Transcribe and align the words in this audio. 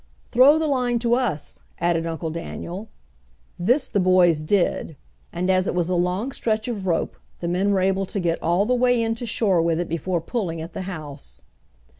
"Throw 0.31 0.57
the 0.57 0.65
line 0.65 0.97
to 0.97 1.13
us," 1.13 1.61
added 1.77 2.07
Uncle 2.07 2.31
Daniel, 2.31 2.89
This 3.59 3.87
the 3.87 3.99
boys 3.99 4.41
did, 4.41 4.97
and 5.31 5.47
as 5.47 5.67
it 5.67 5.75
was 5.75 5.91
a 5.91 5.95
long 5.95 6.31
stretch 6.31 6.67
of 6.67 6.87
rope 6.87 7.17
the 7.39 7.47
men 7.47 7.69
were 7.69 7.81
able 7.81 8.07
to 8.07 8.19
get 8.19 8.41
all 8.41 8.65
the 8.65 8.73
way 8.73 8.99
in 8.99 9.13
to 9.13 9.27
shore 9.27 9.61
with 9.61 9.79
it 9.79 9.87
before 9.87 10.19
pulling 10.19 10.59
at 10.59 10.73
the 10.73 10.81
house. 10.89 11.43